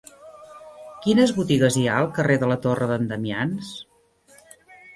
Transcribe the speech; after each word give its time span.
Quines 1.03 1.33
botigues 1.41 1.77
hi 1.81 1.85
ha 1.91 1.99
al 1.99 2.09
carrer 2.17 2.39
de 2.45 2.51
la 2.55 2.59
Torre 2.65 2.89
d'en 2.93 3.07
Damians? 3.15 3.73